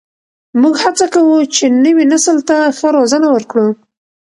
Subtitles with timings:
[0.61, 3.67] موږ هڅه کوو چې نوي نسل ته ښه روزنه ورکړو.